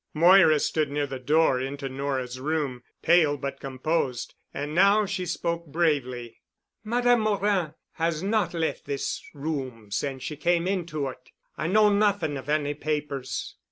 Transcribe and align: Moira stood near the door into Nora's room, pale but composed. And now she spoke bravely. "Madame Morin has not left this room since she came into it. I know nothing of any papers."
Moira 0.15 0.59
stood 0.59 0.89
near 0.89 1.05
the 1.05 1.19
door 1.19 1.61
into 1.61 1.87
Nora's 1.87 2.39
room, 2.39 2.81
pale 3.03 3.37
but 3.37 3.59
composed. 3.59 4.33
And 4.51 4.73
now 4.73 5.05
she 5.05 5.27
spoke 5.27 5.67
bravely. 5.67 6.39
"Madame 6.83 7.19
Morin 7.19 7.75
has 7.91 8.23
not 8.23 8.55
left 8.55 8.85
this 8.85 9.21
room 9.35 9.91
since 9.91 10.23
she 10.23 10.37
came 10.37 10.67
into 10.67 11.07
it. 11.09 11.29
I 11.55 11.67
know 11.67 11.93
nothing 11.93 12.35
of 12.35 12.49
any 12.49 12.73
papers." 12.73 13.57